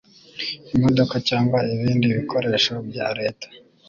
[0.75, 3.47] imodoka cyangwa ibindi bikoresho bya leta